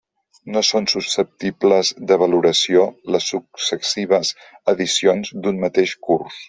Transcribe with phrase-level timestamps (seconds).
[0.53, 4.35] No són susceptibles de valoració les successives
[4.77, 6.39] edicions d'un mateix curs.